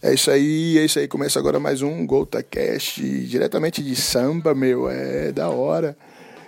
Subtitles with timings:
[0.00, 1.08] É isso aí, é isso aí.
[1.08, 4.88] Começa agora mais um Golta Cast, diretamente de samba, meu.
[4.88, 5.96] É da hora.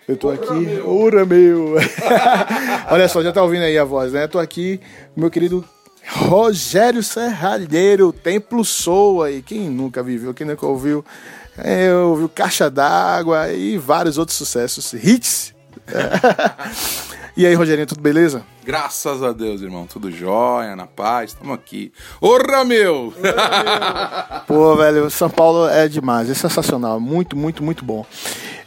[0.07, 0.80] Eu tô aqui.
[0.84, 1.74] Ora, meu!
[2.90, 4.24] Olha só, já tá ouvindo aí a voz, né?
[4.24, 4.80] Eu tô aqui,
[5.16, 5.64] meu querido
[6.06, 9.33] Rogério Serralheiro, Templo Soa.
[9.33, 11.04] E quem nunca viveu, quem nunca ouviu,
[11.58, 15.53] é, ouviu Caixa d'Água e vários outros sucessos, hits.
[17.41, 18.43] e aí, Rogerinho, tudo beleza?
[18.62, 19.87] Graças a Deus, irmão.
[19.87, 21.91] Tudo jóia, na paz, estamos aqui.
[22.20, 23.15] Ora, meu!
[24.47, 28.05] Pô, velho, São Paulo é demais, é sensacional, muito, muito, muito bom.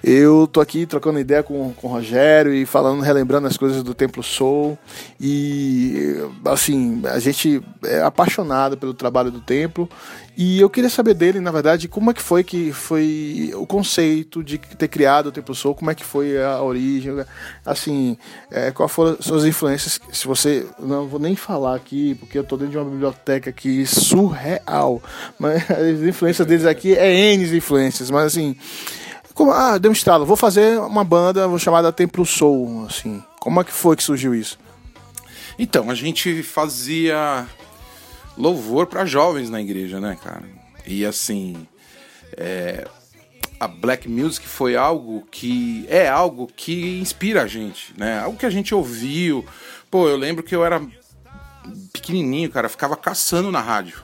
[0.03, 3.93] Eu tô aqui trocando ideia com, com o Rogério e falando, relembrando as coisas do
[3.93, 4.77] Templo Soul.
[5.17, 9.87] E, assim, a gente é apaixonado pelo trabalho do Templo.
[10.35, 14.43] E eu queria saber dele, na verdade, como é que foi que foi o conceito
[14.43, 17.23] de ter criado o Templo Soul, como é que foi a origem,
[17.65, 18.17] assim,
[18.51, 20.01] é, quais foram as suas influências.
[20.11, 20.65] Se você.
[20.79, 25.01] Não vou nem falar aqui, porque eu tô dentro de uma biblioteca aqui surreal.
[25.39, 28.57] Mas as influências deles aqui é N influências, mas assim.
[29.51, 33.23] Ah, deu um estralo, vou fazer uma banda chamada Templo Soul, assim.
[33.39, 34.59] Como é que foi que surgiu isso?
[35.57, 37.47] Então, a gente fazia
[38.37, 40.43] louvor para jovens na igreja, né, cara?
[40.85, 41.67] E assim,
[42.37, 42.87] é,
[43.59, 48.19] a black music foi algo que é algo que inspira a gente, né?
[48.19, 49.45] Algo que a gente ouviu.
[49.89, 50.81] Pô, eu lembro que eu era
[51.91, 54.03] pequenininho, cara, ficava caçando na rádio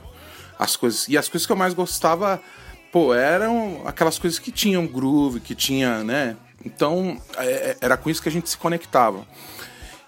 [0.58, 2.40] as coisas e as coisas que eu mais gostava
[2.92, 6.36] pô, eram aquelas coisas que tinham groove, que tinha, né?
[6.64, 9.26] Então, é, é, era com isso que a gente se conectava.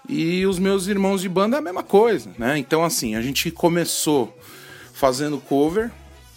[0.07, 2.57] E os meus irmãos de banda é a mesma coisa, né?
[2.57, 4.37] Então, assim, a gente começou
[4.93, 5.91] fazendo cover,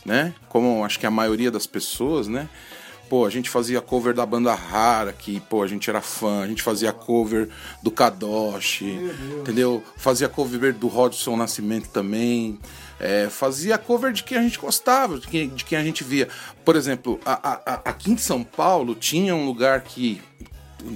[0.05, 0.35] né?
[0.49, 2.49] Como acho que a maioria das pessoas, né?
[3.09, 6.43] Pô, a gente fazia cover da banda Rara, que, pô, a gente era fã.
[6.43, 7.49] A gente fazia cover
[7.83, 8.99] do Kadoshi,
[9.41, 9.83] entendeu?
[9.97, 12.59] Fazia cover do Rodson Nascimento também.
[12.99, 16.29] É, fazia cover de quem a gente gostava, de quem, de quem a gente via.
[16.65, 20.21] Por exemplo, a, a, aqui em São Paulo tinha um lugar que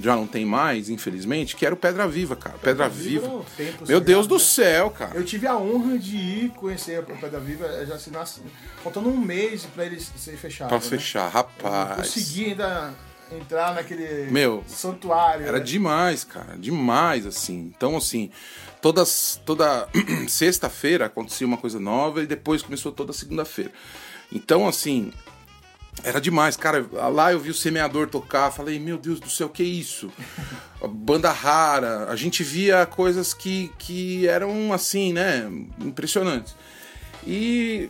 [0.01, 2.57] já não tem mais, infelizmente, que era o Pedra Viva, cara.
[2.57, 3.43] Pedra, Pedra Viva.
[3.57, 3.85] Viva.
[3.87, 4.41] Meu Deus do né?
[4.41, 5.15] céu, cara.
[5.15, 8.41] Eu tive a honra de ir conhecer o Pedra Viva, já se nasce,
[8.83, 10.69] faltando um mês para ele ser fechado.
[10.69, 10.83] Pra né?
[10.83, 11.89] fechar, rapaz.
[11.89, 12.93] Eu consegui ainda
[13.31, 15.45] entrar naquele Meu, santuário.
[15.45, 15.63] Era né?
[15.63, 16.57] demais, cara.
[16.57, 17.71] Demais, assim.
[17.75, 18.29] Então, assim,
[18.81, 19.87] todas, toda
[20.27, 23.71] sexta-feira acontecia uma coisa nova e depois começou toda segunda-feira.
[24.31, 25.11] Então, assim,
[26.03, 26.85] era demais, cara.
[27.09, 30.11] Lá eu vi o semeador tocar, falei, meu Deus do céu, que é isso?
[30.89, 32.05] Banda rara.
[32.09, 35.49] A gente via coisas que, que eram assim, né?
[35.79, 36.55] Impressionantes.
[37.25, 37.89] E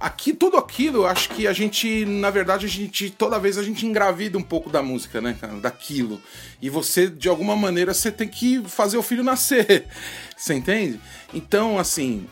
[0.00, 3.62] aqui tudo aquilo, eu acho que a gente, na verdade, a gente toda vez a
[3.62, 6.20] gente engravida um pouco da música, né, cara, daquilo.
[6.60, 9.86] E você de alguma maneira você tem que fazer o filho nascer.
[10.36, 11.00] Você entende?
[11.34, 12.28] Então, assim,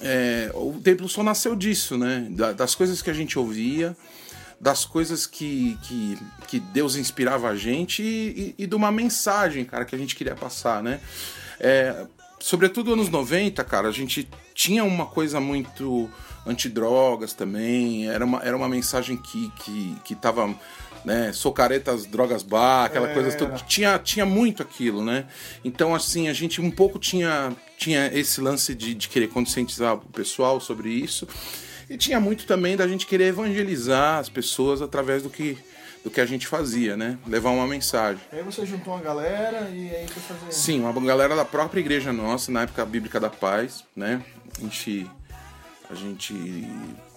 [0.00, 2.26] é, o templo só nasceu disso, né?
[2.56, 3.96] Das coisas que a gente ouvia,
[4.60, 9.64] das coisas que, que, que Deus inspirava a gente e, e, e, de uma mensagem,
[9.64, 11.00] cara, que a gente queria passar, né?
[11.58, 12.06] É,
[12.38, 16.10] sobretudo anos 90, cara, a gente tinha uma coisa muito
[16.46, 20.54] antidrogas também, era uma, era uma mensagem que, que, que tava,
[21.04, 23.14] né, socaretas, drogas bar, aquela é.
[23.14, 25.26] coisa toda, tinha, tinha muito aquilo, né?
[25.64, 29.98] Então, assim, a gente um pouco tinha, tinha esse lance de, de querer conscientizar o
[29.98, 31.26] pessoal sobre isso,
[31.88, 35.58] e tinha muito também da gente querer evangelizar as pessoas através do que
[36.02, 37.18] do que a gente fazia, né?
[37.26, 38.22] Levar uma mensagem.
[38.32, 40.52] Aí você juntou uma galera e aí foi fazer.
[40.52, 44.24] Sim, uma galera da própria igreja nossa, na época bíblica da paz, né?
[44.56, 45.10] A gente
[45.90, 46.66] a gente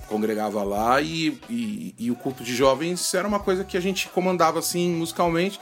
[0.07, 4.07] congregava lá e, e, e, o culto de jovens era uma coisa que a gente
[4.09, 5.59] comandava assim musicalmente.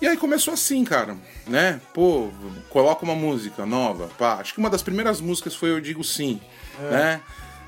[0.00, 1.16] E aí começou assim, cara,
[1.46, 1.80] né?
[1.92, 2.30] Pô,
[2.70, 4.34] coloca uma música nova, pá.
[4.34, 6.40] Acho que uma das primeiras músicas foi Eu Digo Sim,
[6.78, 6.90] é.
[6.90, 7.20] né?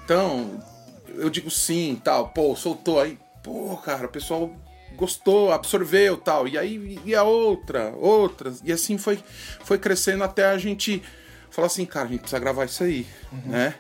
[0.04, 0.62] Então,
[1.08, 4.54] Eu Digo Sim tal, pô, soltou aí, pô, cara, o pessoal
[4.94, 6.46] gostou, absorveu tal.
[6.46, 8.60] E aí e a outra, outras.
[8.64, 9.18] E assim foi,
[9.64, 11.02] foi crescendo até a gente
[11.50, 13.50] falar assim, cara, a gente precisa gravar isso aí, uhum.
[13.50, 13.74] né?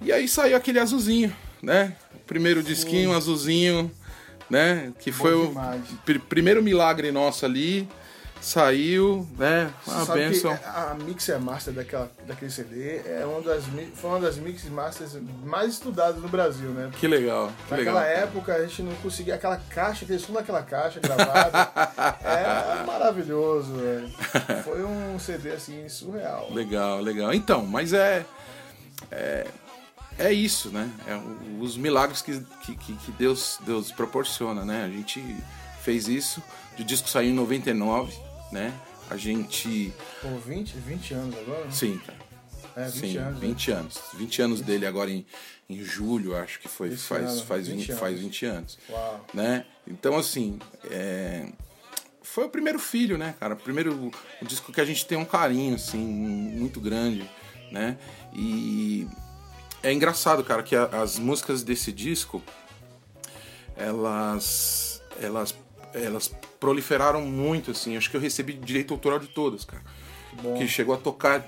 [0.00, 1.96] E aí saiu aquele azulzinho, né?
[2.26, 3.90] Primeiro disquinho, azulzinho,
[4.48, 4.92] né?
[4.98, 5.90] Que Bom foi demais.
[5.90, 7.88] o pr primeiro milagre nosso ali.
[8.40, 9.68] Saiu, né?
[9.84, 10.56] Uma benção.
[10.64, 13.64] A Mixer Master daquela, daquele CD é uma das,
[13.94, 16.88] foi uma das Mix Masters mais estudadas no Brasil, né?
[17.00, 17.50] Que legal.
[17.66, 18.22] Que Naquela legal.
[18.22, 21.68] época a gente não conseguia aquela caixa, aquele som daquela caixa gravada.
[22.22, 24.08] é maravilhoso, velho.
[24.62, 26.48] Foi um CD assim surreal.
[26.52, 27.34] Legal, legal.
[27.34, 28.24] Então, mas é.
[29.10, 29.48] é
[30.18, 30.90] é isso, né?
[31.06, 31.18] É
[31.60, 34.84] os milagres que, que, que, Deus, Deus proporciona, né?
[34.84, 35.22] A gente
[35.82, 36.42] fez isso,
[36.78, 38.16] o disco saiu em 99,
[38.52, 38.72] né?
[39.10, 39.92] A gente.
[40.20, 41.64] Pô, 20, 20 anos agora?
[41.64, 41.70] Né?
[41.70, 42.18] Sim, cara.
[42.76, 43.46] É, 20 Sim, anos, né?
[43.48, 44.00] 20 anos.
[44.14, 45.26] 20 anos dele agora em,
[45.68, 46.90] em julho, acho que foi.
[46.96, 48.00] Faz, ano, faz, 20 20, anos.
[48.00, 48.78] faz 20 anos.
[48.88, 49.26] Uau.
[49.34, 49.64] Né?
[49.86, 50.58] Então, assim,
[50.90, 51.48] é,
[52.22, 53.56] foi o primeiro filho, né, cara?
[53.56, 57.28] Primeiro o disco que a gente tem um carinho, assim, muito grande,
[57.72, 57.96] né?
[58.34, 59.08] E
[59.82, 62.42] é engraçado, cara, que a- as músicas desse disco,
[63.76, 65.54] elas, elas,
[65.94, 67.96] elas proliferaram muito, assim.
[67.96, 69.82] Acho que eu recebi direito autoral de todas, cara.
[70.42, 70.54] bom.
[70.54, 71.44] Que chegou a tocar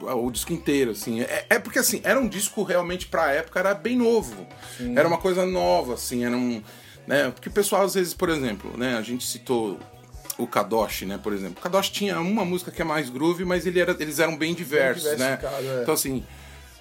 [0.00, 1.20] o disco inteiro, assim.
[1.22, 4.46] É, é porque, assim, era um disco realmente pra época, era bem novo.
[4.94, 6.62] Era uma coisa nova, assim, era um...
[7.06, 7.30] Né?
[7.30, 8.96] Porque o pessoal, às vezes, por exemplo, né?
[8.96, 9.78] A gente citou
[10.36, 11.56] o Kadosh, né, por exemplo.
[11.58, 14.54] O Kadosh tinha uma música que é mais groove, mas ele era, eles eram bem
[14.54, 15.36] diversos, né?
[15.36, 15.82] diversificado, é.
[15.82, 16.24] Então, assim,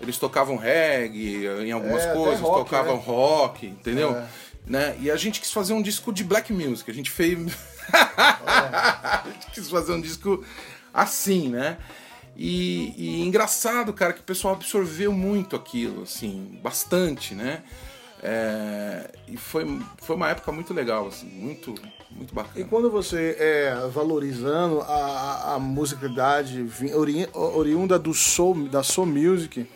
[0.01, 3.03] eles tocavam reggae em algumas É, coisas, rock, tocavam né?
[3.05, 4.15] rock, entendeu?
[4.15, 4.27] É.
[4.65, 4.97] Né?
[4.99, 6.89] E a gente quis fazer um disco de black music.
[6.91, 7.37] A gente fez.
[7.93, 10.43] a gente quis fazer um disco
[10.93, 11.77] assim, né?
[12.35, 17.63] E, e engraçado, cara, que o pessoal absorveu muito aquilo, assim, bastante, né?
[18.23, 21.75] É, e foi, foi uma época muito legal, assim, muito,
[22.11, 22.65] muito E bacana.
[22.67, 26.65] quando você é valorizando a, a, musicalidade
[26.95, 29.67] ori- oriunda do soul, da soul music,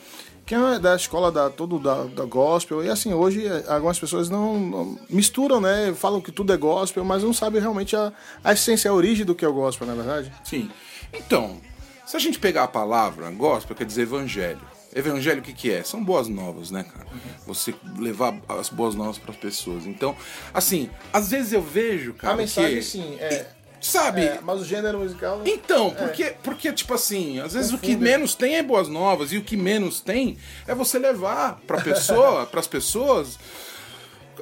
[0.45, 4.27] que é da escola da todo da, da gospel, e assim, hoje eh, algumas pessoas
[4.29, 5.93] não, não misturam, né?
[5.95, 8.11] Falam que tudo é gospel, mas não sabem realmente a,
[8.43, 10.33] a essência, a origem do que é o gospel, na verdade.
[10.43, 10.69] Sim.
[11.13, 11.61] Então,
[12.05, 14.59] se a gente pegar a palavra gospel, quer dizer evangelho.
[14.93, 15.83] Evangelho o que, que é?
[15.83, 17.07] São boas novas, né, cara?
[17.47, 19.85] Você levar as boas novas para as pessoas.
[19.85, 20.15] Então,
[20.53, 23.47] assim, às vezes eu vejo, cara, a mensagem, que, sim, é,
[23.79, 24.21] sabe?
[24.21, 25.41] é, mas o gênero musical...
[25.45, 28.03] Então, porque, porque, tipo assim, às vezes o que Confunde.
[28.03, 32.45] menos tem é boas novas e o que menos tem é você levar pra pessoa,
[32.51, 33.39] pras pessoas,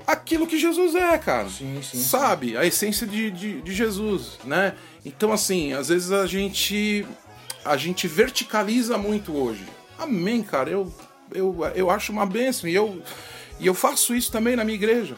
[0.07, 1.47] aquilo que Jesus é, cara.
[1.47, 2.57] Sim, sim, Sabe?
[2.57, 4.75] A essência de, de, de Jesus, né?
[5.05, 7.05] Então, assim, às vezes a gente
[7.63, 9.63] a gente verticaliza muito hoje.
[9.99, 10.69] Amém, cara.
[10.69, 10.91] Eu,
[11.33, 13.01] eu, eu acho uma bênção e eu,
[13.59, 15.15] e eu faço isso também na minha igreja.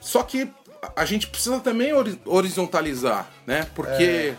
[0.00, 0.48] Só que
[0.94, 3.66] a gente precisa também hori- horizontalizar, né?
[3.74, 4.34] Porque,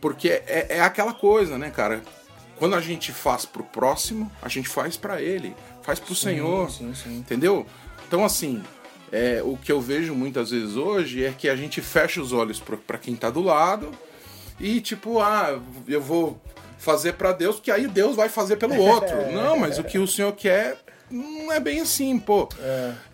[0.00, 2.02] porque é, é aquela coisa, né, cara?
[2.56, 6.92] Quando a gente faz pro próximo, a gente faz pra ele, faz pro Senhor, sim,
[6.94, 7.16] sim.
[7.18, 7.66] entendeu?
[8.06, 8.62] Então, assim,
[9.12, 12.60] é, o que eu vejo muitas vezes hoje é que a gente fecha os olhos
[12.86, 13.90] pra quem tá do lado
[14.58, 15.58] e, tipo, ah,
[15.88, 16.40] eu vou
[16.80, 19.30] fazer pra Deus, porque aí Deus vai fazer pelo outro.
[19.32, 20.78] Não, mas o que o Senhor quer
[21.10, 22.48] não é bem assim, pô.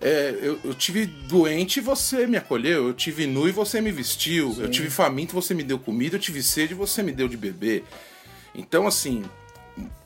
[0.01, 2.89] É, eu, eu tive doente e você me acolheu.
[2.89, 4.55] Eu tive nu e você me vestiu.
[4.59, 6.17] Eu tive faminto e você me deu comida.
[6.17, 7.85] Eu tive sede e você me deu de beber.
[8.55, 9.25] Então, assim,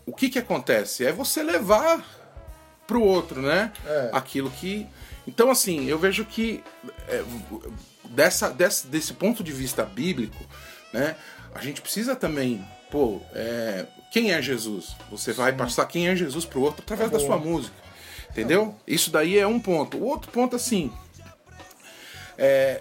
[0.07, 1.05] o que que acontece?
[1.05, 2.05] É você levar
[2.87, 3.73] pro outro, né?
[3.87, 4.11] É.
[4.13, 4.87] Aquilo que.
[5.27, 6.63] Então, assim, eu vejo que
[7.09, 7.23] é,
[8.11, 10.45] dessa, desse, desse ponto de vista bíblico,
[10.93, 11.17] né?
[11.55, 14.97] A gente precisa também, pô, é, quem é Jesus?
[15.11, 17.29] Você vai passar quem é Jesus pro outro através da Boa.
[17.29, 17.75] sua música.
[18.31, 18.75] Entendeu?
[18.87, 19.97] Isso daí é um ponto.
[19.99, 20.93] O outro ponto, assim.
[22.39, 22.81] É,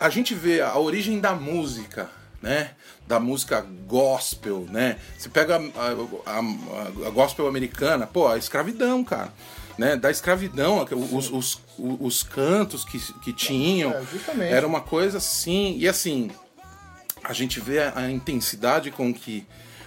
[0.00, 2.08] a gente vê a origem da música,
[2.40, 2.70] né?
[3.06, 4.96] Da música gospel, né?
[5.18, 6.38] Você pega a, a-
[7.06, 9.32] a- gospel americana, pô, a escravidão, cara.
[9.76, 9.96] Né?
[9.96, 13.92] Da escravidão, os, os, os cantos que, que tinham.
[14.38, 14.50] É.
[14.52, 15.76] Era uma coisa assim.
[15.78, 16.30] E assim,
[17.24, 19.46] a gente vê a, intensidade com que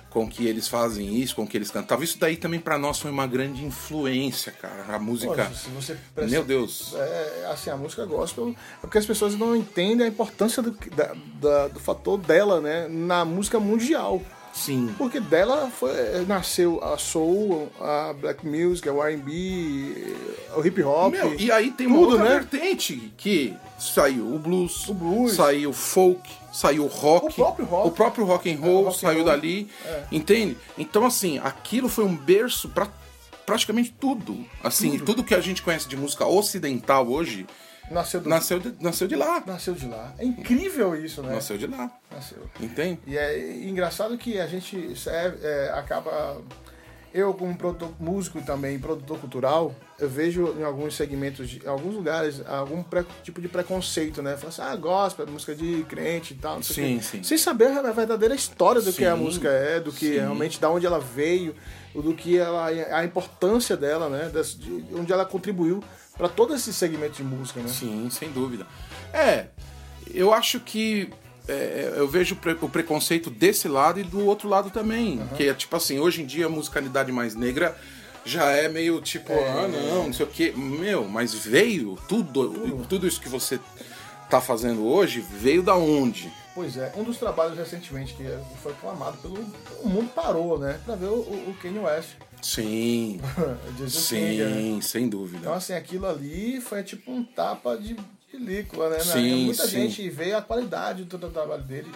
[0.09, 2.03] com que eles fazem isso, com que eles cantavam.
[2.03, 4.85] Isso daí também pra nós foi uma grande influência, cara.
[4.95, 5.35] A música.
[5.45, 6.93] Poxa, se você presta- Meu Deus.
[6.95, 11.13] É, assim, a música gospel é porque as pessoas não entendem a importância do, da-
[11.39, 14.21] da- do fator dela, né, na música mundial.
[14.53, 14.93] Sim.
[14.97, 15.91] Porque dela foi,
[16.25, 20.15] nasceu a soul, a black music, o R&B,
[20.55, 21.11] o hip hop.
[21.11, 22.35] Meu, e aí tem uma tudo, outra né?
[22.39, 25.33] vertente que saiu o blues, O blues.
[25.33, 27.87] saiu o folk, saiu o rock, O próprio rock.
[27.87, 29.25] o próprio rock and roll É, rock and saiu roll.
[29.25, 30.03] dali, É.
[30.11, 30.57] entende?
[30.77, 32.87] Então assim, aquilo foi um berço para
[33.45, 34.43] praticamente tudo.
[34.63, 35.23] Assim, tudo.
[35.23, 37.45] que a gente conhece de música ocidental hoje
[37.89, 40.13] Nasceu, do, nasceu de, nasceu de lá, nasceu de lá.
[40.17, 41.33] É incrível isso, né?
[41.35, 42.49] nasceu de lá, Nasceu.
[42.59, 42.99] entende?
[43.07, 46.41] E é engraçado que a gente serve, é, acaba.
[47.17, 51.95] Eu, como produtor, músico também, produtor cultural, eu vejo em alguns segmentos, de, em alguns
[51.95, 54.37] lugares, algum pré- tipo de preconceito, né?
[54.37, 56.57] Fala assim, ah, gospel, música de crente e tal.
[56.57, 57.23] não sei o Sim, sim.
[57.23, 60.19] Sem saber a verdadeira história do que a Sim, música é, do que sim.
[60.19, 61.55] realmente, da onde ela veio,
[61.95, 64.29] do que ela, a importância dela, né?
[64.55, 65.83] De onde ela contribuiu
[66.15, 67.67] para todo esse segmento de música, né?
[67.67, 68.67] Sim, sem dúvida.
[69.11, 69.47] É,
[70.13, 71.09] eu acho que
[71.47, 75.21] é, eu vejo o pre- o preconceito desse lado e do outro lado também.
[75.35, 77.77] Que é tipo assim, hoje em dia a musicalidade mais negra
[78.25, 80.53] já é meio tipo, ah não, não sei o quê.
[80.55, 83.59] Meu, mas veio tudo, tudo, isso que você
[84.29, 86.31] tá fazendo hoje veio da onde?
[86.53, 88.23] Pois é, um dos trabalhos recentemente que
[88.61, 89.37] foi aclamado pelo.
[89.83, 90.79] O mundo parou, né?
[90.85, 92.09] Pra ver o, o Kanye West.
[92.41, 93.19] Sim,
[93.87, 94.81] sim, King, né?
[94.81, 95.39] sem dúvida.
[95.41, 97.95] Então, assim, aquilo ali foi tipo um tapa de
[98.37, 98.99] película, né?
[98.99, 99.81] Sim, Muita sim.
[99.81, 101.91] gente vê a qualidade do todo o trabalho dele.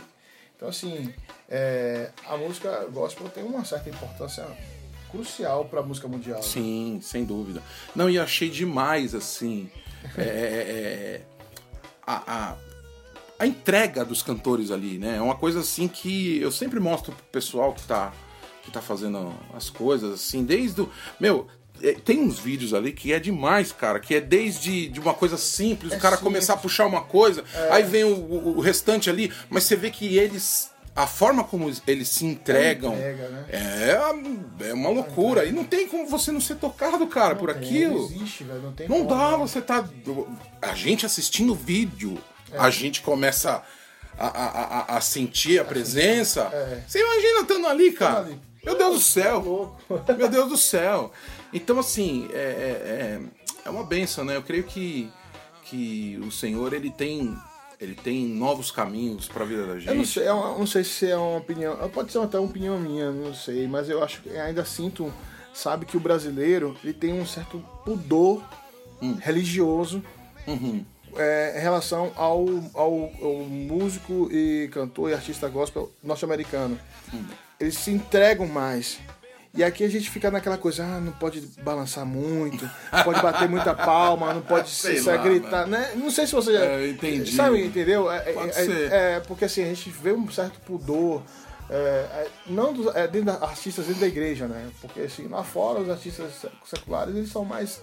[0.55, 1.13] Então, assim,
[1.49, 4.45] é, a música gospel tem uma certa importância
[5.09, 6.41] crucial pra música mundial.
[6.41, 7.61] Sim, sem dúvida.
[7.95, 9.69] Não, e achei demais, assim,
[10.17, 11.21] é, é,
[12.05, 12.55] a, a,
[13.39, 15.17] a entrega dos cantores ali, né?
[15.17, 18.13] É uma coisa, assim, que eu sempre mostro pro pessoal que tá,
[18.63, 20.89] que tá fazendo as coisas, assim, desde o...
[21.19, 21.47] Meu,
[21.83, 25.37] é, tem uns vídeos ali que é demais, cara, que é desde de uma coisa
[25.37, 26.33] simples, É o cara simples.
[26.33, 29.89] começar a puxar uma coisa, aí vem o, o- o restante ali, mas você vê
[29.89, 30.69] que eles...
[30.93, 33.45] A forma como eles se entregam entrega, né?
[33.49, 35.45] é, é uma loucura.
[35.45, 37.97] E não tem como você não ser tocado, cara, por Não tem, aquilo.
[37.97, 38.61] Não existe, velho.
[38.61, 39.87] Não tem Não dá, você tá.
[40.61, 42.17] A gente assistindo o vídeo,
[42.51, 42.57] É.
[42.57, 43.63] a gente começa
[44.19, 44.45] a, a,
[44.95, 46.49] a, a sentir a presença.
[46.51, 46.83] É.
[46.85, 48.19] Você imagina estando ali, cara.
[48.19, 48.37] ali.
[48.61, 49.77] Meu Deus do Tá céu.
[50.17, 51.13] Meu Deus do céu.
[51.53, 53.21] Então, assim, é, é, é-
[53.65, 54.35] é uma benção, né?
[54.35, 55.09] Eu creio que,
[55.65, 57.35] que o Senhor, ele tem.
[57.79, 59.87] Ele tem novos caminhos para a vida da gente.
[59.87, 61.75] Eu não sei, é uma- não sei se é uma opinião.
[61.89, 65.11] Pode ser até uma opinião minha, não sei, mas eu acho que ainda sinto,
[65.51, 68.43] sabe, que o brasileiro ele tem um certo pudor
[69.19, 70.03] religioso
[70.47, 70.85] Uhum.
[71.15, 76.79] é, em relação ao, ao, ao músico e cantor e artista gospel norte-americano.
[77.59, 78.99] Eles se entregam mais.
[79.53, 83.49] E aqui a gente fica naquela coisa, ah, não pode balançar muito, não pode bater
[83.49, 85.91] muita palma, não pode se, Sei se lá, gritar, né?
[85.95, 86.63] Não sei se você já.
[86.63, 87.35] É, eu entendi.
[87.35, 88.09] Sabe, entendeu?
[88.09, 88.91] É, Pode é, ser.
[88.91, 91.21] é, porque assim, a gente vê um certo pudor.
[91.69, 94.69] é, é, não dos, é, dentro da, artistas dentro da igreja, né?
[94.79, 96.31] Porque assim, lá fora os artistas
[96.65, 97.81] seculares eles são mais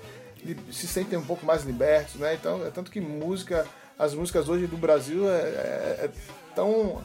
[0.73, 2.33] se sentem um pouco mais libertos, né?
[2.33, 3.67] Então é tanto que música,
[3.99, 6.11] as músicas hoje do Brasil é, é- é
[6.55, 7.03] tão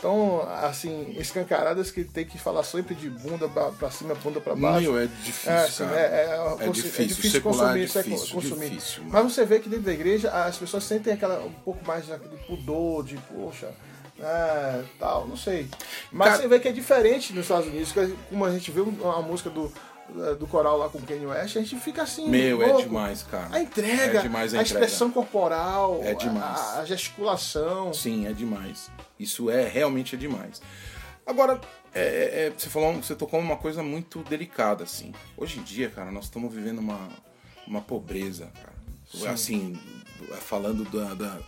[0.00, 4.54] tão assim escancaradas que tem que falar sempre de bunda pra, pra cima, bunda pra
[4.54, 4.82] baixo.
[4.92, 6.00] Meu, é difícil, É, assim, cara.
[6.00, 8.70] é, é, É consi- difícil, de secular consumir, é difícil, consumir.
[8.70, 9.02] difícil.
[9.06, 12.12] Mas você vê que dentro da igreja as pessoas sentem aquela, um pouco mais de
[12.46, 13.70] pudor, de poxa,
[14.20, 15.68] é, tal, não sei.
[16.10, 17.92] Mas Cara- você vê que é diferente nos Estados Unidos,
[18.30, 19.72] como a gente vê uma música do,
[20.38, 22.28] do coral lá com o Kanye West, a gente fica assim.
[22.28, 22.82] Meu, é louco.
[22.82, 23.48] demais, cara.
[23.56, 24.84] A entrega, É demais a a, entrega.
[24.84, 26.60] expressão corporal, É demais.
[26.60, 27.92] A, a gesticulação.
[27.92, 28.90] Sim, é demais.
[29.18, 30.62] Isso é realmente é demais.
[31.26, 31.60] Agora,
[31.94, 35.12] é, é, você falou, você tocou uma coisa muito delicada, assim.
[35.36, 37.08] Hoje em dia, cara, nós estamos vivendo uma,
[37.66, 39.32] uma pobreza, cara.
[39.32, 39.78] Assim,
[40.40, 41.38] falando da, da-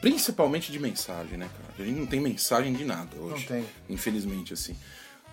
[0.00, 1.74] Principalmente de mensagem, né, cara?
[1.78, 3.40] A gente não tem mensagem de nada hoje.
[3.40, 3.66] Não tem.
[3.88, 4.74] Infelizmente, assim.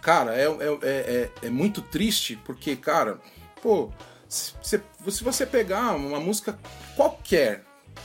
[0.01, 0.47] Cara, é, é,
[0.81, 0.89] é,
[1.43, 3.19] é- é muito triste porque, cara,
[3.61, 3.91] pô,
[4.29, 4.81] se, se-
[5.23, 6.57] você pegar uma música
[6.95, 7.63] qualquer,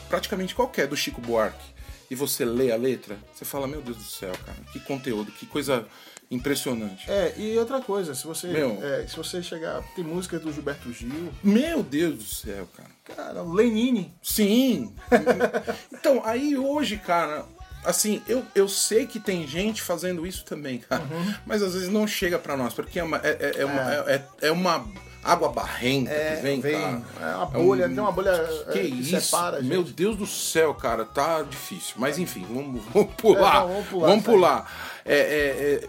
[0.08, 1.72] praticamente qualquer, do Chico Buarque,
[2.11, 5.46] e você lê a letra, você fala, meu Deus do céu, cara, que conteúdo, que
[5.46, 5.87] coisa
[6.30, 7.11] impressionante.
[7.11, 8.49] É, e outra coisa, se você,
[8.82, 9.82] é, se você chegar.
[9.94, 12.90] Tem música do Gilberto Gil, Meu Deus do céu, cara.
[13.04, 14.14] cara, Lenine.
[14.22, 14.94] Sim.
[15.92, 17.44] então, aí hoje, cara,
[17.85, 21.03] assim, eu, eu sei que tem gente fazendo isso também, cara.
[21.47, 24.25] Mas às vezes não chega pra nós, porque é uma, é, é- é uma, é,
[24.43, 24.85] é uma
[25.25, 27.03] água barrenta É, que vem, vem, cara.
[27.33, 28.33] é uma bolha, tem uma bolha
[28.73, 29.21] Que é, isso?
[29.21, 29.85] separa, Meu.
[29.85, 31.95] Deus do céu, cara, tá difícil.
[31.97, 33.57] Mas enfim, vamos, vamos pular.
[33.57, 35.01] É, não, vamos pular, Vamos pular.
[35.05, 35.89] É, é,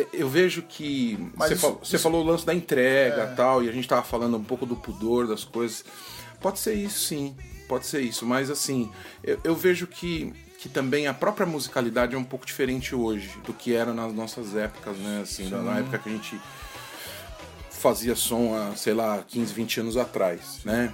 [0.00, 1.16] é, eu vejo que.
[1.36, 3.32] Mas Você, isso- falou, você isso- falou o lance da entrega É.
[3.32, 5.84] e tal, e a gente tava falando um pouco do pudor das coisas.
[6.40, 7.36] Pode ser isso, sim.
[7.68, 8.26] Pode ser isso.
[8.26, 8.90] Mas assim,
[9.22, 10.32] eu, eu vejo que,
[10.66, 14.56] que também a própria musicalidade é um pouco diferente hoje do que era nas nossas
[14.56, 15.20] épocas, né?
[15.22, 16.38] Assim, na- na época que a gente
[17.70, 20.92] fazia som há, sei lá, 15, 20 anos atrás, né?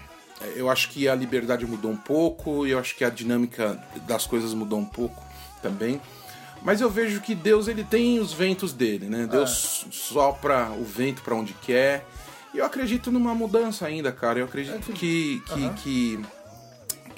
[0.56, 4.26] Eu acho que a liberdade mudou um pouco, e eu acho que a dinâmica das
[4.26, 5.22] coisas mudou um pouco
[5.62, 6.00] também.
[6.62, 9.26] Mas eu vejo que Deus ele tem os ventos dele, né?
[9.30, 12.04] Deus sopra o vento para onde quer.
[12.52, 14.38] E eu acredito numa mudança ainda, cara.
[14.40, 15.74] Eu acredito que que, Aham.
[15.74, 16.20] que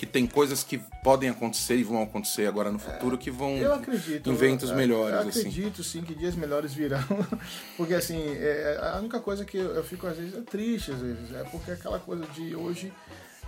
[0.06, 3.75] que tem coisas que podem acontecer e vão acontecer agora no futuro que vão Eu
[3.75, 4.30] acredito.
[4.30, 5.38] em ventos eu- melhores, Eu assim.
[5.40, 6.99] acredito, sim, que dias melhores virão.
[7.76, 11.00] Porque, assim, é, a única coisa que eu, eu fico, às vezes, é triste, às
[11.00, 11.32] vezes.
[11.34, 12.92] É porque aquela coisa de hoje.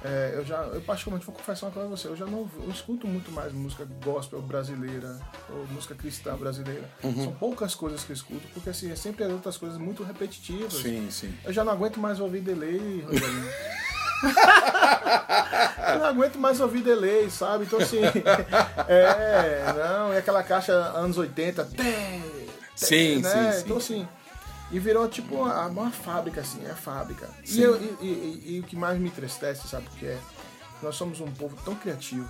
[0.04, 2.70] é, eu já, eu particularmente vou confessar uma coisa pra você, eu já não eu
[2.70, 6.88] escuto muito mais música gospel brasileira ou música cristã brasileira.
[7.02, 7.24] Uhum.
[7.24, 10.74] São poucas coisas que eu escuto, porque assim, é sempre as outras coisas muito repetitivas.
[10.74, 11.34] Sim, sim.
[11.44, 13.04] Eu já não aguento mais ouvir delay,
[15.98, 17.64] não aguento mais ouvir delay, sabe?
[17.64, 18.00] Então assim.
[18.88, 21.64] É, não, e aquela caixa anos 80.
[21.64, 22.22] Té, té,
[22.76, 23.30] Sim, né?
[23.30, 23.64] sim, sim.
[23.64, 24.08] Então assim.
[24.70, 27.28] E virou tipo uma, uma fábrica, assim, é fábrica.
[27.48, 30.18] E, eu- e- e- e o que mais me entristece, sabe o que é?
[30.82, 32.28] Nós somos um povo tão criativo.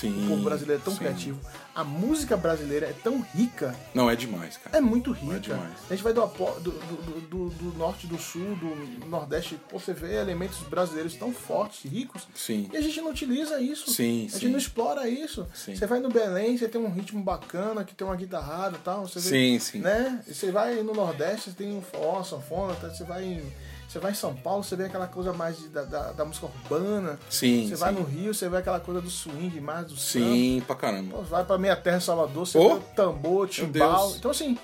[0.00, 0.98] Sim, o povo brasileiro é tão sim.
[0.98, 1.40] criativo.
[1.74, 3.74] A música brasileira é tão rica.
[3.94, 4.76] Não, é demais, cara.
[4.76, 5.36] É muito rica.
[5.36, 5.72] É demais.
[5.88, 10.14] a gente vai do, do, do, do- do norte, do sul, do nordeste, você vê
[10.16, 12.68] elementos brasileiros tão fortes, ricos, Sim.
[12.72, 13.90] e a gente não utiliza isso.
[13.90, 14.48] Sim, a gente sim.
[14.48, 15.46] não explora isso.
[15.54, 15.74] Sim.
[15.76, 19.06] Você vai no Belém, você tem um ritmo bacana, que tem uma guitarrada e tal.
[19.06, 19.78] Você vê, Sim, sim.
[19.80, 20.22] Né?
[20.26, 22.88] E Você vai no Nordeste, você tem um forró, sanfona, tá?
[22.88, 23.52] você vai em.
[23.88, 26.46] Você vai em São Paulo, você vê aquela coisa mais de- da, da, da música
[26.46, 27.18] urbana.
[27.30, 30.26] Sim, Você vai no Rio, você vê aquela coisa do swing, mais do samba.
[30.26, 31.16] Sim, pra caramba.
[31.16, 32.68] Pô, Vai pra minha terra, Salvador, você Oh!
[32.68, 34.12] vê o tambor, timbal.
[34.16, 34.58] Então, assim,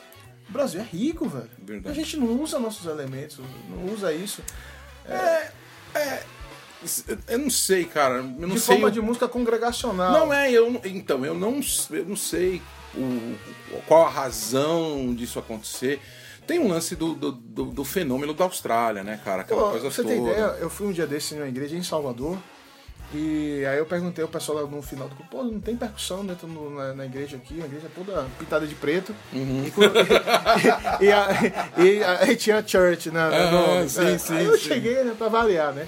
[0.49, 1.49] o Brasil é rico, velho.
[1.59, 1.99] Verdade.
[1.99, 3.39] A gente não usa nossos elementos,
[3.71, 4.43] não usa isso.
[7.29, 8.17] Eu não sei, cara.
[8.17, 8.75] Eu não de sei.
[8.75, 10.13] forma de música congregacional.
[10.13, 11.61] Não é, eu então, eu não,
[11.91, 12.61] eu não sei
[12.95, 13.37] o,
[13.87, 16.01] qual a razão disso acontecer.
[16.47, 19.43] Tem um lance do, do, do- do fenômeno da Austrália, né, cara?
[19.43, 20.15] Aquela Pô, coisa você toda.
[20.15, 22.37] tem ideia, eu fui um dia desse numa igreja em Salvador.
[23.15, 26.71] E aí eu perguntei ao pessoal no final do pô, não tem percussão dentro do-
[26.71, 29.15] na, na igreja aqui, a igreja é toda pintada de preto.
[29.33, 29.65] Uhum.
[29.67, 31.29] E, e, e a,
[31.77, 33.21] e a- aí tinha church, né?
[33.21, 33.51] Ah,
[33.83, 34.19] no- sim, é.
[34.19, 34.65] sim, Aí eu sim.
[34.65, 35.87] cheguei, né, pra variar, né?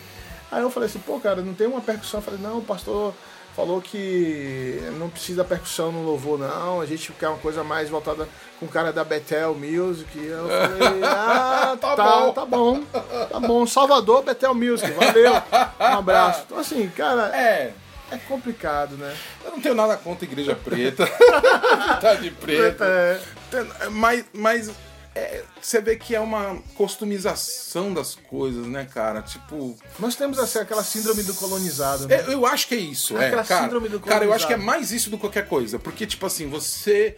[0.52, 2.20] Aí eu falei assim, pô, cara, não tem uma percussão.
[2.20, 3.14] Eu falei, não, o pastor
[3.54, 6.80] falou que não precisa percussão no louvor, não.
[6.80, 10.08] A gente quer uma coisa mais voltada com o cara da Bethel Music.
[10.18, 12.32] Eu falei, ah, Tá tá, bom.
[12.32, 12.82] tá bom.
[13.30, 13.66] Tá bom.
[13.66, 14.90] Salvador, Bethel Music.
[14.92, 15.32] Valeu.
[15.80, 16.42] Um abraço.
[16.46, 17.73] Então, assim, cara, É,
[18.11, 19.14] é complicado, né?
[19.44, 21.06] eu não tenho nada contra igreja preta.
[22.00, 22.84] tá de preta.
[22.84, 23.20] É,
[23.50, 24.70] Tem- Mas, mas
[25.14, 29.23] é, você vê que é uma customização das coisas, né, cara?
[29.23, 29.76] Tipo.
[29.99, 32.16] nós temos assim, aquela síndrome do colonizado, né?
[32.16, 33.62] É, eu acho que é isso, é, Aquela cara.
[33.64, 34.80] síndrome do cara, eu acho que é colonizado.
[34.80, 35.78] mais isso do que qualquer coisa.
[35.78, 37.16] Porque, tipo assim, você.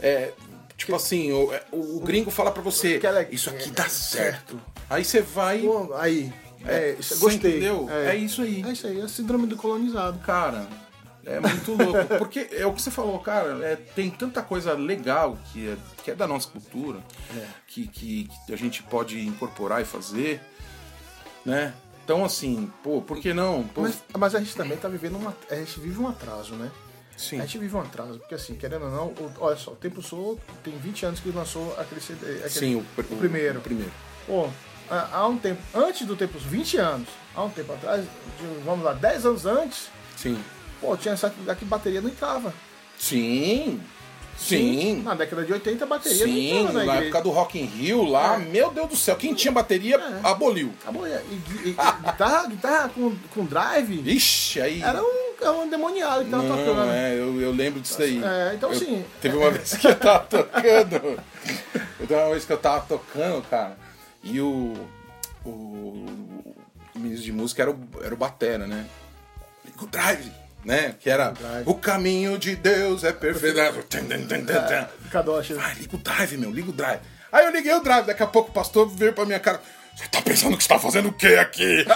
[0.00, 0.32] é,
[0.76, 3.68] tipo assim, o, é, o- o gringo fala pra você, Que ela é- isso aqui
[3.68, 4.60] é- dá certo.
[4.88, 5.58] Aí você vai.
[5.60, 6.32] Pô, aí.
[6.66, 7.50] É, gostei.
[7.58, 7.88] entendeu?
[7.90, 8.62] É isso aí.
[8.66, 10.18] É isso aí, é a síndrome do colonizado.
[10.20, 10.66] Cara,
[11.26, 12.18] é muito louco.
[12.18, 16.10] Porque é o que você falou, cara, é, tem tanta coisa legal que é, que
[16.10, 16.98] é da nossa cultura,
[17.66, 20.40] que, que, que a gente pode incorporar e fazer,
[21.44, 21.74] né?
[22.04, 23.64] Então, assim, pô, por que não?
[23.64, 25.34] Pô, Mas, mas a gente também tá vivendo uma.
[25.50, 26.70] A gente vive um atraso, né?
[27.16, 27.38] sim.
[27.40, 30.02] A gente vive um atraso, porque assim, querendo ou não, o- olha só, o Tempo
[30.02, 32.26] Soul tem 20 anos que lançou aquele CD.
[32.38, 33.60] Aquele, Sim, o, o primeiro.
[33.60, 33.92] O primeiro.
[34.26, 34.48] Pô,
[34.90, 38.84] há um tempo, antes do Tempo Soul, 20 anos, há um tempo atrás, de- vamos
[38.84, 40.36] lá, 10 anos antes, Sim.
[40.80, 42.52] Pô, tinha essa daqui bateria não entrava.
[42.98, 43.80] Sim.
[44.36, 45.02] Sim.
[45.02, 47.66] Na década de 80 a bateria Sim, não entrava na na época do Rock in
[47.66, 48.38] Rio lá, É.
[48.38, 50.20] meu Deus do céu, quem tinha bateria É.
[50.28, 50.72] aboliu.
[50.82, 54.82] Acabou, e, e- e- guitarra, guitarra com, com drive Ixi, aí.
[54.82, 56.90] era um, era um demoniado que tava Não, tocando.
[56.90, 58.20] é, eu, eu lembro disso daí.
[58.24, 59.04] É, então Eu- assim.
[59.22, 60.96] Teve uma vez que eu tava tocando.
[62.00, 63.76] Eu teve uma vez que eu tava tocando, cara,
[64.22, 64.74] e o.
[65.44, 66.06] O,
[66.94, 68.86] o ministro de música era o, era o Batera, né?
[69.80, 70.32] O drive,
[70.64, 70.94] né?
[71.00, 71.32] Que era
[71.66, 73.54] o caminho de Deus é perfeito.
[75.10, 75.50] Kadosh.
[75.50, 77.00] Vai, liga o drive, meu, liga o drive.
[77.32, 79.60] Aí eu liguei o drive, daqui a pouco o pastor veio pra minha cara.
[79.96, 81.84] Você tá pensando que você tá fazendo o quê aqui?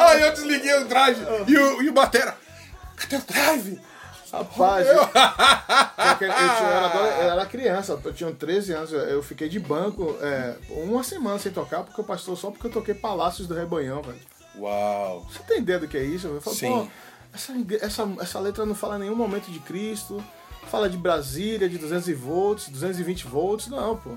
[0.00, 2.36] Aí eu desliguei o drive e o, e o Batera.
[2.96, 3.80] Cadê o drive?
[4.32, 5.00] Rapaz, eu, eu,
[6.98, 11.02] eu, eu era criança, eu tinha 13 anos, eu- eu fiquei de banco é, uma
[11.04, 14.18] semana sem tocar, porque o pastor, só porque eu toquei Palácios do Rebanhão, velho.
[14.58, 15.26] Uau.
[15.30, 16.26] Você tem ideia do que é isso?
[16.28, 16.90] Eu falo, Sim.
[17.34, 20.22] essa, essa, essa letra não fala em nenhum momento de Cristo,
[20.68, 24.16] fala de Brasília, de 200 volts, 220 volts, não, pô.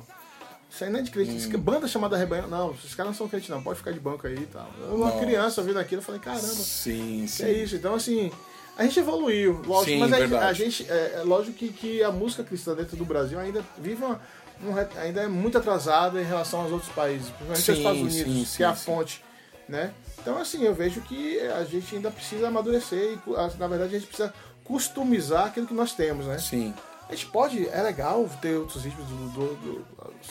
[0.69, 1.47] Isso aí não é de crente.
[1.47, 4.27] Que- Banda chamada Rebanhão, não, esses caras não são crentes não, pode ficar de banco
[4.27, 4.69] aí e tal.
[4.79, 5.19] Eu, uma Nossa.
[5.25, 7.43] criança vendo aquilo, eu falei, caramba, Sim, que sim.
[7.43, 7.75] é isso.
[7.75, 8.31] Então, assim,
[8.77, 12.11] a gente evoluiu, lógico, Sim, mas a, a gente, é, é lógico que, que a
[12.11, 14.21] música cristã dentro do Brasil ainda vive uma,
[14.63, 18.47] um ainda é muito atrasada em relação aos outros países, principalmente Sim, os Estados Unidos,
[18.49, 19.23] sim, que é a fonte,
[19.67, 19.91] né?
[20.21, 24.07] Então, assim, eu vejo que a gente ainda precisa amadurecer e, na verdade, a gente
[24.07, 26.37] precisa customizar aquilo que nós temos, né?
[26.37, 26.73] Sim.
[27.07, 29.85] A gente pode, é legal ter outros ritmos do, do- do-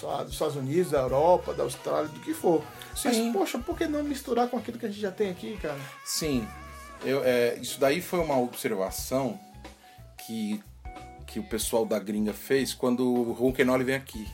[0.07, 2.63] lá, dos Estados Unidos, da Europa, da Austrália, do que for.
[2.95, 3.09] Sim.
[3.31, 5.79] Mas, poxa, por que não misturar com aquilo que a gente já tem aqui, cara?
[6.05, 6.47] Sim.
[7.05, 9.41] Eu, é, isso daí foi uma observação
[10.25, 10.63] que,
[11.27, 14.29] que o pessoal da gringa fez quando o Ronquenoli veio aqui.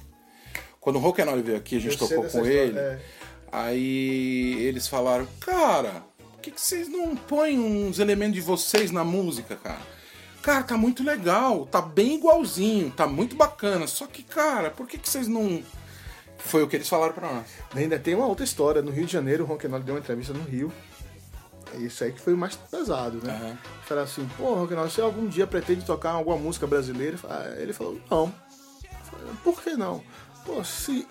[0.80, 2.78] Quando o Ronquenoli veio aqui, a gente Eu tocou com história, ele.
[2.78, 3.00] é.
[3.54, 9.04] Aí eles falaram, cara, por que, que vocês não põem uns elementos de vocês na
[9.04, 9.80] música, cara?
[10.42, 13.86] Cara, tá muito legal, tá bem igualzinho, tá muito bacana.
[13.86, 15.62] Só que, cara, por que, que vocês não.
[16.36, 17.46] Foi o que eles falaram pra nós.
[17.76, 18.82] Ainda tem uma outra história.
[18.82, 20.72] No Rio de Janeiro, o Ronquenol deu uma entrevista no Rio.
[21.72, 23.32] É Isso aí que foi o mais pesado, né?
[23.32, 23.58] Aham.
[23.84, 27.16] Falaram assim, pô, Ronquenol, você algum dia pretende tocar alguma música brasileira?
[27.56, 28.34] Ele falou, não.
[29.04, 30.02] Falei, Por que não?
[30.44, 31.06] Pô, se,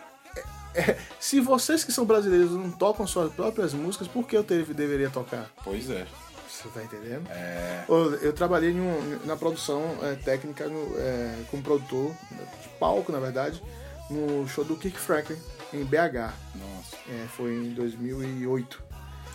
[0.76, 4.74] é, se vocês que são brasileiros não tocam suas próprias músicas, por que eu teve-
[4.74, 5.50] deveria tocar?
[5.64, 6.06] Pois é.
[6.50, 7.28] Você tá entendendo?
[7.30, 7.84] É.
[7.90, 12.12] Ô, Eu trabalhei um- na produção é, técnica no- é, como produtor,
[12.62, 13.62] de palco, na verdade,
[14.10, 15.38] no show do Kirk Franklin,
[15.74, 16.34] em BH.
[16.56, 18.82] Nossa, É, foi em 2008.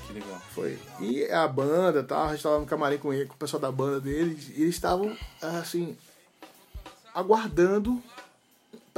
[0.07, 0.41] que legal.
[0.55, 0.79] Foi.
[1.01, 3.71] E a banda tal, a gente tava no camarim com ele, com o pessoal da
[3.71, 5.97] banda dele, e eles estavam, assim,
[7.15, 8.03] aguardando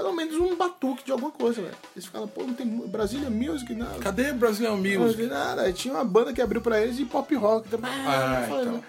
[0.00, 1.74] pelo menos um batuque de alguma coisa, velho.
[1.94, 3.98] Eles ficaram, pô, não tem Brasília Music, nada.
[3.98, 5.18] Cadê Brazilian Não Music?
[5.18, 5.70] tem nada.
[5.72, 7.90] Tinha uma banda que abriu pra eles e pop rock também.
[7.90, 8.72] Ah, falei, então.
[8.74, 8.82] né?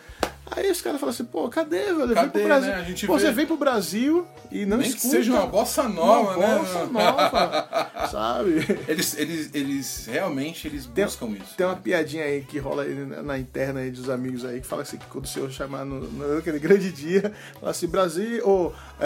[0.54, 2.08] Aí os caras falaram assim, pô, cadê, velho?
[2.08, 2.70] Vem Cadê, pro Brasil.
[2.72, 2.76] né?
[2.76, 5.16] A gente pô, vê- você vem pro Brasil e não Nem que escuta.
[5.16, 6.60] seja uma bossa nova, uma né?
[6.60, 8.56] bossa nova, sabe?
[8.88, 11.56] Eles, eles, eles realmente eles Tem- buscam isso.
[11.56, 14.68] Tem uma piadinha aí que rola aí na na interna aí dos amigos aí, que
[14.68, 18.76] fala assim, que quando o senhor chamar no- naquele grande dia, fala assim, Brasil, ou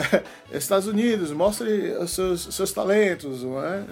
[0.51, 3.83] é, Estados Unidos, mostre os seus, seus talentos, não é?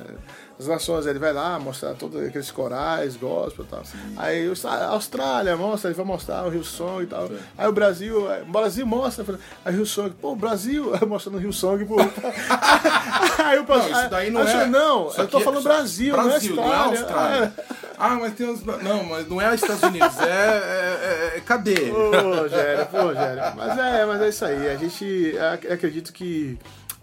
[0.59, 3.81] As nações, ele vai lá mostrar todos aqueles corais, gospel e tal.
[4.15, 7.27] Aí os- a Austrália mostra, ele vai mostrar o Rio Song e tal.
[7.57, 9.25] Aí o Brasil, é, o Brasil mostra,
[9.65, 11.95] aí o Rio Song, pô, o Brasil, mostrando o Rio Song, pô.
[13.43, 14.65] aí o Não, isso daí não aí é.
[14.67, 17.53] Não, eu tô é- falando isso- Brasil, Brasil, não é Austrália.
[17.97, 18.63] Ah, mas tem uns.
[18.63, 20.23] Não, mas não é Estados Unidos, é.
[20.23, 21.75] é- é- cadê?
[21.75, 22.11] Pô,
[22.41, 23.41] Rogério, pô, Rogério.
[23.55, 24.69] Mas é, mas é isso aí.
[24.69, 26.57] A gente ac- acredito que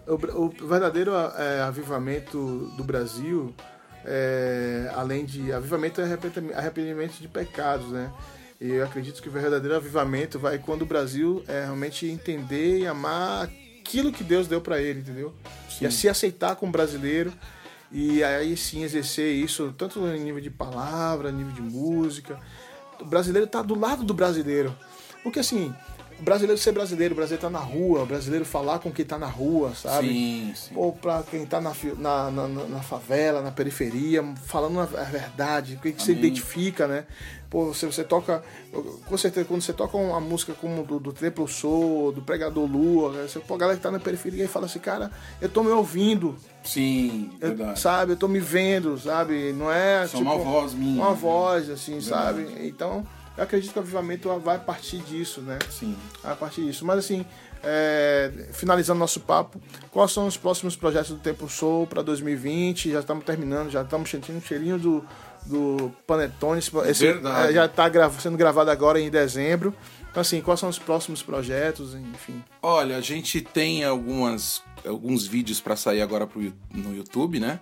[0.07, 3.53] o, o verdadeiro é, avivamento do Brasil,
[4.05, 5.51] é, além de.
[5.51, 6.03] Avivamento é
[6.55, 8.11] arrependimento- de pecados, né?
[8.59, 12.87] E eu acredito que o verdadeiro avivamento vai quando o Brasil é, realmente entender e
[12.87, 15.33] amar aquilo que Deus deu para ele, entendeu?
[15.79, 17.33] E a se aceitar como brasileiro.
[17.91, 22.39] E aí sim exercer isso, tanto em nível de palavra, nível de música.
[23.01, 24.73] O brasileiro tá do lado do brasileiro.
[25.23, 25.75] Porque assim,
[26.21, 29.17] o brasileiro ser brasileiro, o brasileiro tá na rua, o brasileiro falar com quem tá
[29.17, 30.07] na rua, sabe?
[30.09, 30.73] Sim, sim.
[30.75, 35.79] Ou pra quem tá na, na, na, na- favela, na periferia, falando a verdade, o
[35.79, 37.05] que, você identifica, né?
[37.49, 38.41] Pô, você, você toca.
[39.07, 43.11] Com certeza, quando você toca uma música como do, do Templo Soul, do Pregador Lua,
[43.11, 43.27] né?
[43.27, 45.69] você, pô, a galera que tá na periferia e fala assim, cara, eu tô me
[45.71, 47.79] ouvindo, Sim, eu- verdade.
[47.79, 48.13] sabe?
[48.13, 49.51] Eu tô me vendo, sabe?
[49.53, 51.01] Não é Só tipo, uma voz minha.
[51.01, 51.17] uma né?
[51.19, 52.45] voz, assim, Verdade.
[52.45, 52.67] sabe?
[52.67, 53.05] Então,
[53.37, 55.57] eu acredito que o avivamento vai partir disso, né?
[55.69, 55.95] Sim.
[56.23, 56.85] A partir disso.
[56.85, 57.25] Mas assim,
[57.63, 62.91] é, finalizando nosso papo, quais são os próximos projetos do Tempo Soul para 2020?
[62.91, 65.05] Já estamos terminando, já estamos sentindo um cheirinho do,
[65.45, 66.59] do Panetone.
[66.59, 67.89] Esse, é, já está
[68.19, 69.73] sendo gravado agora em dezembro.
[70.09, 71.95] Então, assim, quais são os próximos projetos?
[71.95, 72.43] Enfim.
[72.61, 76.41] Olha, a gente tem algumas, alguns vídeos pra sair agora pro,
[76.73, 77.61] no YouTube, né?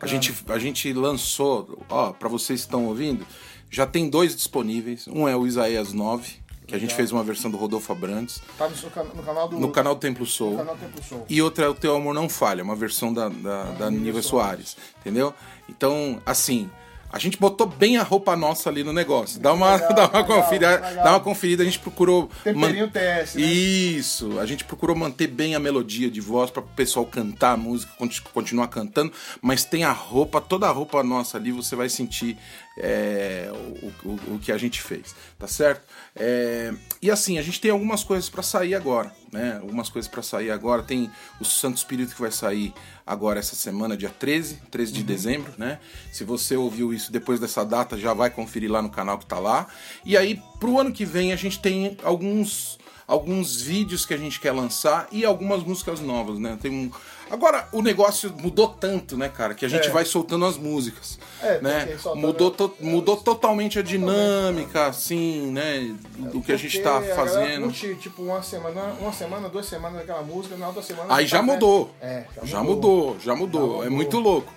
[0.00, 3.24] A gente, a gente lançou, ó, pra vocês que estão ouvindo,
[3.76, 5.06] já tem dois disponíveis.
[5.06, 6.32] Um é o Isaías 9,
[6.66, 8.74] que a gente fez uma versão do Rodolfo Abrantes, Tá no,
[9.14, 10.56] no canal do no canal Templo Soul.
[10.56, 11.26] canal Tempo Soul.
[11.28, 14.76] E outra é o Teu Amor Não Falha, uma versão da, da, da Nívia Soares,
[15.00, 15.34] entendeu?
[15.68, 16.70] Então, assim,
[17.12, 19.38] a gente botou bem a roupa nossa ali no negócio.
[19.38, 21.04] Dá uma, Legal, dá uma legal, conferida, legal.
[21.04, 23.42] dá uma conferida, a gente procurou Temperinho TS, né?
[23.42, 27.56] Isso, a gente procurou manter bem a melodia de voz para o pessoal cantar a
[27.56, 31.88] música, conti- continuar cantando, mas tem a roupa, toda a roupa nossa ali, você vai
[31.88, 32.36] sentir
[32.78, 33.50] é,
[34.04, 35.82] o, o- o que a gente fez, tá certo?
[36.14, 39.58] É, e assim, a gente tem algumas coisas para sair agora, né?
[39.60, 40.82] Algumas coisas para sair agora.
[40.82, 41.10] Tem
[41.40, 42.72] o Santo Espírito que vai sair
[43.06, 45.78] agora essa semana, dia 13, 13 de dezembro, né?
[46.12, 49.38] Se você ouviu isso depois dessa data, já vai conferir lá no canal que tá
[49.38, 49.66] lá.
[50.04, 54.40] E aí, pro ano que vem, a gente tem alguns alguns vídeos que a gente
[54.40, 56.58] quer lançar e algumas músicas novas, né?
[56.60, 56.90] Tem um...
[57.30, 59.90] Agora, o negócio mudou tanto, né, cara, que a gente É.
[59.90, 61.96] vai soltando as músicas, É, né?
[62.14, 67.64] Mudou, to- mudou totalmente a dinâmica, assim, né, do que a gente tá fazendo.
[67.64, 71.12] curte, tipo, uma semana, uma semana, duas semanas daquela música, na outra semana.
[71.14, 71.52] Aí já tá, né?
[71.52, 71.90] mudou.
[72.00, 73.78] É, já mudou, já mudou.
[73.80, 73.90] Já É mudou.
[73.90, 74.52] muito louco.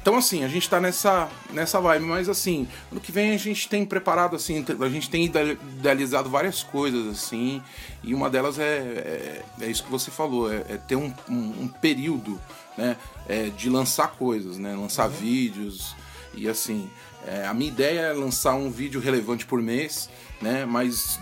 [0.00, 3.68] Então, assim, a gente tá nessa, nessa vibe, mas assim, ano que vem a gente
[3.68, 7.60] tem preparado, assim, a gente tem ide- idealizado várias coisas, assim,
[8.02, 11.62] e uma delas é, é, é isso que você falou, é, é ter um, um-
[11.64, 12.40] um período,
[12.76, 12.96] né,
[13.28, 15.94] é, de lançar coisas, né, lançar vídeos,
[16.32, 16.88] e assim,
[17.26, 20.08] é, a minha ideia é lançar um vídeo relevante por mês,
[20.40, 21.20] né, mas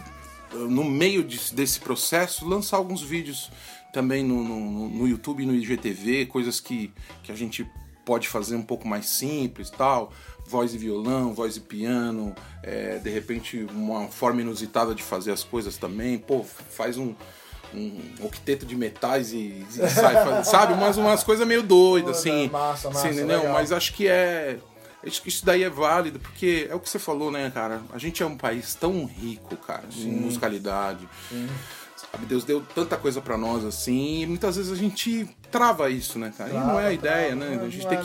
[0.52, 3.50] no meio de- desse processo, lançar alguns vídeos
[3.92, 6.92] também no, no, no YouTube no IGTV, coisas que,
[7.24, 7.66] que a gente
[8.06, 10.12] pode fazer um pouco mais simples tal,
[10.46, 15.42] voz e violão, voz e piano, é, de repente uma forma inusitada de fazer as
[15.42, 17.14] coisas também, pô, faz um,
[17.74, 22.88] um octeto de metais e, e sai, sabe, umas, umas coisas meio doidas, assim, massa,
[22.88, 23.52] massa, assim, legal.
[23.52, 24.58] Mas acho que é
[25.04, 27.82] acho que isso daí é válido, porque é o que você falou, né, cara?
[27.92, 31.08] A gente é um país tão rico, cara, em musicalidade.
[31.96, 36.18] Sabe, Deus deu tanta coisa pra nós assim, e muitas vezes a gente trava isso,
[36.18, 36.50] né, cara?
[36.50, 37.64] e não é a Trava, ideia, trava, né?
[37.64, 38.04] A gente é, tem né?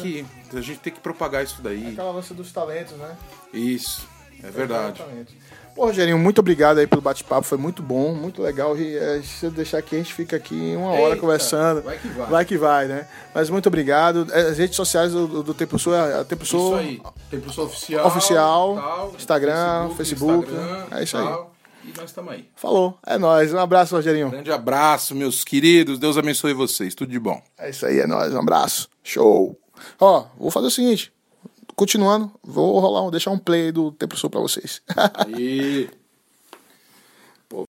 [0.50, 1.92] que a gente tem que propagar isso daí.
[1.92, 3.16] Aquela lança dos talentos, né?
[3.54, 4.08] Isso.
[4.44, 5.02] É verdade.
[5.02, 5.38] Exatamente.
[5.76, 8.78] Pô, Rogerinho, muito obrigado aí pelo bate-papo, foi muito bom, muito legal.
[8.78, 11.82] E é, se eu deixar aqui, a gente fica aqui uma hora Eita, conversando.
[11.82, 12.30] vai que vai.
[12.30, 13.08] Vai que vai, né?
[13.34, 14.28] Mas muito obrigado.
[14.32, 17.02] É, As redes sociais do, do, Tempo Sul, é a Tempo Sul Isso aí.
[17.30, 18.08] Tempo Sul Oficial.
[18.08, 21.51] Oficial, tal, Instagram, Facebook, Instagram, é isso aí.
[21.84, 22.48] E nós estamos aí.
[22.56, 22.98] falou.
[23.06, 23.54] É nóis.
[23.54, 24.30] Um abraço, Rogerinho.
[24.30, 25.98] Grande abraço, meus queridos.
[26.00, 26.94] Deus abençoe vocês.
[26.96, 27.42] Tudo de bom.
[27.58, 28.34] É isso aí, é nóis.
[28.34, 28.88] Um abraço.
[29.04, 29.60] Show.
[30.00, 31.12] Ó, vou fazer o seguinte.
[31.76, 34.82] Continuando, vou rolar, um- deixar um play do Tempo Sul pra vocês.
[35.16, 35.90] Aí.
[37.50, 37.66] E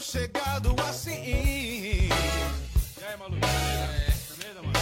[0.00, 1.12] chegado assim.
[1.24, 2.10] E
[3.02, 3.46] aí, maluco?
[4.28, 4.78] Firmeza, mano?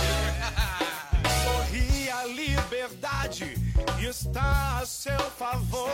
[1.44, 3.55] Sorri, a liberdade
[4.00, 5.90] está a seu favor.